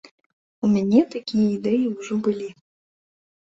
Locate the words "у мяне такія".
0.67-1.45